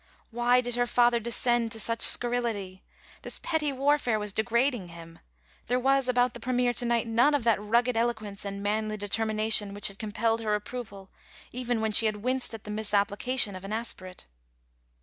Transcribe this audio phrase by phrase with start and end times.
[0.31, 2.81] Why did her father descend to such scurrility?
[3.21, 5.19] This petty warfare was degrading him.
[5.67, 9.75] There was about the Premier to night none of that rugged eloquence and manly determination
[9.75, 11.11] which had compelled her approval,
[11.51, 14.25] even when she had winced at the misappli cation of an aspirate.